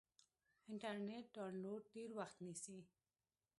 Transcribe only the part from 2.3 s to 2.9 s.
نیسي.